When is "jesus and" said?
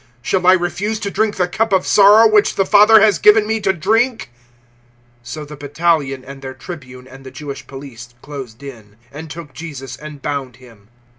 9.53-10.19